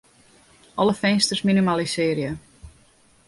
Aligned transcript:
Alle 0.83 0.93
finsters 1.01 1.43
minimalisearje. 1.49 2.37